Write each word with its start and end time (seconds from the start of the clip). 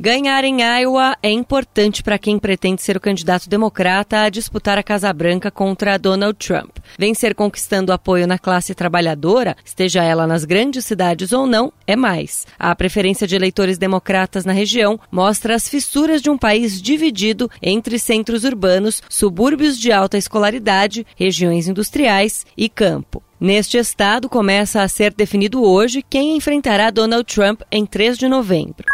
Ganhar 0.00 0.44
em 0.44 0.62
Iowa 0.62 1.16
é 1.20 1.28
importante 1.28 2.04
para 2.04 2.20
quem 2.20 2.38
pretende 2.38 2.80
ser 2.80 2.96
o 2.96 3.00
candidato 3.00 3.48
democrata 3.48 4.20
a 4.20 4.28
disputar 4.28 4.78
a 4.78 4.82
Casa 4.82 5.12
Branca 5.12 5.50
contra 5.50 5.98
Donald 5.98 6.38
Trump. 6.38 6.76
Vencer 6.96 7.34
conquistando 7.34 7.92
apoio 7.92 8.24
na 8.24 8.38
classe 8.38 8.76
trabalhadora, 8.76 9.56
esteja 9.64 10.04
ela 10.04 10.24
nas 10.24 10.44
grandes 10.44 10.84
cidades 10.84 11.32
ou 11.32 11.48
não, 11.48 11.72
é 11.84 11.96
mais. 11.96 12.46
A 12.56 12.72
preferência 12.76 13.26
de 13.26 13.34
eleitores 13.34 13.76
democratas 13.76 14.44
na 14.44 14.52
região 14.52 15.00
mostra 15.10 15.56
as 15.56 15.68
fissuras 15.68 16.22
de 16.22 16.30
um 16.30 16.38
país 16.38 16.80
dividido 16.80 17.50
entre 17.60 17.98
centros 17.98 18.44
urbanos, 18.44 19.02
subúrbios 19.08 19.76
de 19.76 19.90
alta 19.90 20.16
escolaridade, 20.16 21.04
regiões 21.16 21.66
industriais 21.66 22.46
e 22.56 22.68
campo. 22.68 23.20
Neste 23.40 23.76
estado, 23.78 24.28
começa 24.28 24.80
a 24.80 24.86
ser 24.86 25.12
definido 25.12 25.64
hoje 25.64 26.04
quem 26.08 26.36
enfrentará 26.36 26.88
Donald 26.90 27.24
Trump 27.24 27.62
em 27.70 27.84
3 27.84 28.16
de 28.16 28.28
novembro. 28.28 28.87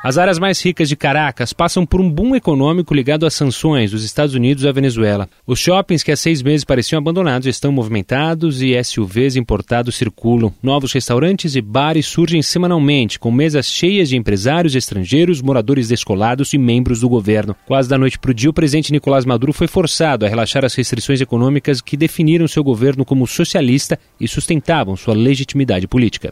As 0.00 0.16
áreas 0.16 0.38
mais 0.38 0.64
ricas 0.64 0.88
de 0.88 0.94
Caracas 0.94 1.52
passam 1.52 1.84
por 1.84 2.00
um 2.00 2.08
boom 2.08 2.36
econômico 2.36 2.94
ligado 2.94 3.26
às 3.26 3.34
sanções 3.34 3.90
dos 3.90 4.04
Estados 4.04 4.32
Unidos 4.32 4.64
à 4.64 4.70
Venezuela. 4.70 5.28
Os 5.44 5.58
shoppings 5.58 6.04
que 6.04 6.12
há 6.12 6.16
seis 6.16 6.40
meses 6.40 6.64
pareciam 6.64 7.00
abandonados 7.00 7.48
estão 7.48 7.72
movimentados 7.72 8.62
e 8.62 8.80
SUVs 8.80 9.34
importados 9.34 9.96
circulam. 9.96 10.54
Novos 10.62 10.92
restaurantes 10.92 11.56
e 11.56 11.60
bares 11.60 12.06
surgem 12.06 12.40
semanalmente, 12.42 13.18
com 13.18 13.32
mesas 13.32 13.66
cheias 13.66 14.08
de 14.08 14.16
empresários 14.16 14.76
estrangeiros, 14.76 15.42
moradores 15.42 15.88
descolados 15.88 16.52
e 16.52 16.58
membros 16.58 17.00
do 17.00 17.08
governo. 17.08 17.56
Quase 17.66 17.88
da 17.88 17.98
noite 17.98 18.20
para 18.20 18.30
o 18.30 18.34
dia, 18.34 18.50
o 18.50 18.54
presidente 18.54 18.92
Nicolás 18.92 19.24
Maduro 19.24 19.52
foi 19.52 19.66
forçado 19.66 20.24
a 20.24 20.28
relaxar 20.28 20.64
as 20.64 20.76
restrições 20.76 21.20
econômicas 21.20 21.80
que 21.80 21.96
definiram 21.96 22.46
seu 22.46 22.62
governo 22.62 23.04
como 23.04 23.26
socialista 23.26 23.98
e 24.20 24.28
sustentavam 24.28 24.96
sua 24.96 25.14
legitimidade 25.14 25.88
política. 25.88 26.30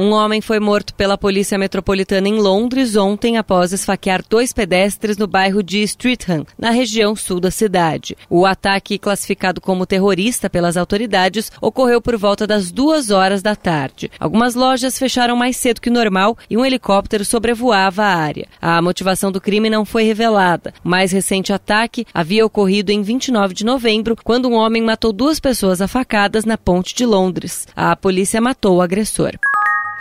Um 0.00 0.12
homem 0.12 0.40
foi 0.40 0.60
morto 0.60 0.94
pela 0.94 1.18
Polícia 1.18 1.58
Metropolitana 1.58 2.28
em 2.28 2.38
Londres 2.38 2.94
ontem 2.94 3.36
após 3.36 3.72
esfaquear 3.72 4.22
dois 4.30 4.52
pedestres 4.52 5.16
no 5.16 5.26
bairro 5.26 5.60
de 5.60 5.82
Streatham, 5.82 6.46
na 6.56 6.70
região 6.70 7.16
sul 7.16 7.40
da 7.40 7.50
cidade. 7.50 8.16
O 8.30 8.46
ataque, 8.46 8.96
classificado 8.96 9.60
como 9.60 9.84
terrorista 9.84 10.48
pelas 10.48 10.76
autoridades, 10.76 11.50
ocorreu 11.60 12.00
por 12.00 12.16
volta 12.16 12.46
das 12.46 12.70
duas 12.70 13.10
horas 13.10 13.42
da 13.42 13.56
tarde. 13.56 14.08
Algumas 14.20 14.54
lojas 14.54 14.96
fecharam 14.96 15.34
mais 15.34 15.56
cedo 15.56 15.80
que 15.80 15.90
normal 15.90 16.38
e 16.48 16.56
um 16.56 16.64
helicóptero 16.64 17.24
sobrevoava 17.24 18.04
a 18.04 18.14
área. 18.14 18.46
A 18.62 18.80
motivação 18.80 19.32
do 19.32 19.40
crime 19.40 19.68
não 19.68 19.84
foi 19.84 20.04
revelada. 20.04 20.72
O 20.84 20.88
mais 20.88 21.10
recente 21.10 21.52
ataque 21.52 22.06
havia 22.14 22.46
ocorrido 22.46 22.92
em 22.92 23.02
29 23.02 23.52
de 23.52 23.64
novembro, 23.64 24.16
quando 24.22 24.48
um 24.48 24.54
homem 24.54 24.80
matou 24.80 25.12
duas 25.12 25.40
pessoas 25.40 25.82
a 25.82 25.88
facadas 25.88 26.44
na 26.44 26.56
ponte 26.56 26.94
de 26.94 27.04
Londres. 27.04 27.66
A 27.74 27.96
polícia 27.96 28.40
matou 28.40 28.76
o 28.76 28.80
agressor. 28.80 29.32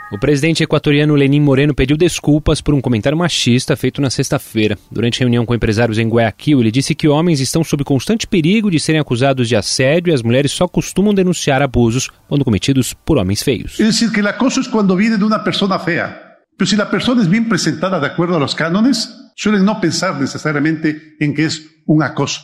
O 0.10 0.18
presidente 0.18 0.64
equatoriano 0.64 1.16
Lenin 1.16 1.42
Moreno 1.42 1.76
pediu 1.76 1.98
desculpas 1.98 2.62
por 2.62 2.74
um 2.74 2.80
comentário 2.80 3.18
machista 3.18 3.76
feito 3.76 4.02
na 4.02 4.10
sexta-feira. 4.10 4.78
Durante 4.90 5.20
reunião 5.20 5.46
com 5.46 5.54
empresários 5.54 5.98
em 5.98 6.08
Guayaquil, 6.08 6.62
ele 6.62 6.72
disse 6.72 6.96
que 6.96 7.10
homens 7.10 7.42
estão 7.42 7.62
sob 7.62 7.84
constante 7.84 8.26
perigo 8.26 8.72
de 8.72 8.80
serem 8.80 9.02
acusados 9.02 9.50
de 9.50 9.56
assédio 9.58 10.12
e 10.12 10.14
as 10.14 10.24
mulheres 10.24 10.54
só 10.54 10.66
costumam 10.66 11.14
denunciar 11.14 11.62
abusos 11.62 12.10
quando 12.30 12.46
cometidos 12.46 12.94
por 12.94 13.18
homens 13.18 13.44
feios. 13.44 13.78
É 13.82 13.84
dizer, 13.84 14.10
que 14.10 14.22
o 14.22 14.28
acoso 14.30 14.62
é 14.62 14.72
quando 14.72 14.96
vem 14.96 15.18
de 15.18 15.24
uma 15.24 15.40
pessoa 15.40 15.78
feia. 15.78 16.18
Mas 16.58 16.70
se 16.70 16.82
a 16.82 16.86
pessoa 16.86 17.22
é 17.22 17.26
bem 17.26 17.42
apresentada 17.42 18.00
de 18.00 18.06
acordo 18.06 18.34
aos 18.36 18.54
cânones, 18.54 19.10
suelen 19.36 19.62
não 19.62 19.76
pensar 19.76 20.18
necessariamente 20.18 21.18
em 21.20 21.34
que 21.34 21.42
é 21.42 21.50
um 21.86 22.02
acoso. 22.02 22.44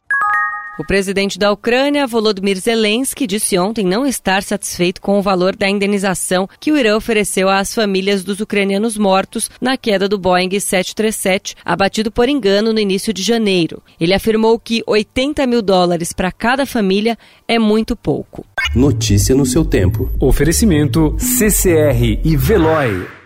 O 0.80 0.84
presidente 0.84 1.38
da 1.38 1.52
Ucrânia, 1.52 2.08
Volodymyr 2.08 2.58
Zelensky, 2.58 3.28
disse 3.28 3.60
ontem 3.60 3.86
não 3.86 4.08
estar 4.08 4.42
satisfeito 4.42 5.00
com 5.00 5.20
o 5.20 5.22
valor 5.22 5.56
da 5.56 5.70
indenização 5.70 6.50
que 6.60 6.72
o 6.72 6.78
Irã 6.78 6.98
ofereceu 6.98 7.48
às 7.48 7.76
famílias 7.76 8.24
dos 8.24 8.40
ucranianos 8.40 8.98
mortos 8.98 9.52
na 9.62 9.78
queda 9.78 10.10
do 10.10 10.18
Boeing 10.18 10.50
737, 10.50 11.56
abatido 11.64 12.12
por 12.12 12.28
engano 12.28 12.74
no 12.74 12.80
início 12.80 13.14
de 13.14 13.22
janeiro. 13.22 13.84
Ele 14.00 14.16
afirmou 14.16 14.58
que 14.58 14.82
80 14.88 15.46
mil 15.46 15.62
dólares 15.62 16.12
para 16.12 16.32
cada 16.32 16.66
família 16.66 17.20
é 17.48 17.60
muito 17.60 17.96
pouco. 17.96 18.44
Notícia 18.76 19.36
no 19.36 19.46
seu 19.46 19.64
tempo. 19.64 20.12
Oferecimento 20.20 21.16
CCR 21.20 22.20
e 22.24 22.36
Veloy. 22.36 23.23